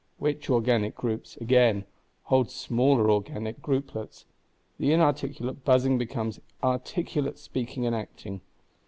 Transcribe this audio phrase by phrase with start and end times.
[0.17, 1.85] Which organic groups, again,
[2.23, 4.25] hold smaller organic grouplets:
[4.79, 8.41] the inarticulate buzzing becomes articulate speaking and acting.